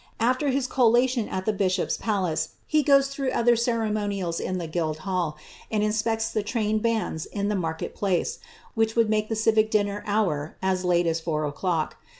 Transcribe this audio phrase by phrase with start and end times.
[0.19, 5.37] After his collation at the bi^hop*H palace, he goes through other ceremonials in the Guildhall,
[5.69, 8.39] and iuHprctfl the trained bands in the market place,
[8.73, 11.97] which would make the ri\ic dinner hour as late as four o'clock.